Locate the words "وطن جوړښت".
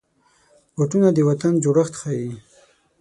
1.29-1.93